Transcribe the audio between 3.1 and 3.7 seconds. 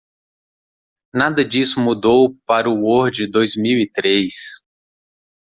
dois